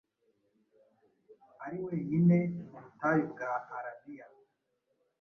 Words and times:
Ari 1.65 1.77
wenyine 1.85 2.37
mu 2.69 2.77
butayu 2.83 3.23
bwa 3.31 3.51
Arabiya, 3.77 4.25